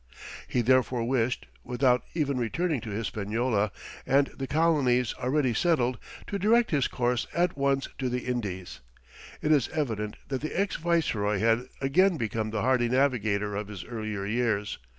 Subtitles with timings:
[0.47, 3.71] He therefore wished, without even returning to Hispaniola
[4.03, 8.79] and the colonies already settled, to direct his course at once to the Indies.
[9.43, 13.83] It is evident that the ex Viceroy had again become the hardy navigator of his
[13.85, 14.79] earlier years.